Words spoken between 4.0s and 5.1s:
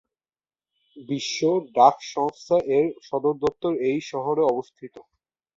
শহরে অবস্থিত।